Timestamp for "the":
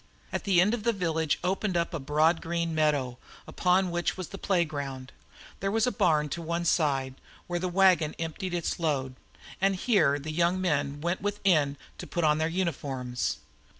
0.45-0.59, 0.81-0.93, 4.29-4.39, 7.59-7.69, 10.17-10.31